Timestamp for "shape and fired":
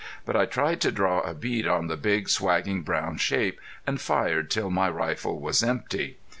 3.17-4.49